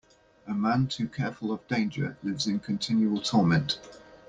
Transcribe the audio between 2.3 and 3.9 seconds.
in continual torment.